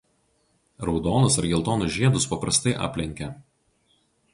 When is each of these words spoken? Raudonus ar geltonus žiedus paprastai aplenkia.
Raudonus 0.87 1.37
ar 1.43 1.49
geltonus 1.51 1.95
žiedus 1.99 2.29
paprastai 2.33 2.77
aplenkia. 2.89 3.33